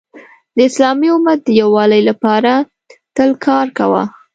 د 0.55 0.57
اسلامی 0.69 1.09
امت 1.15 1.39
د 1.45 1.49
یووالي 1.61 2.01
لپاره 2.09 2.51
تل 3.15 3.29
کار 3.45 3.65
کوه. 3.77 4.03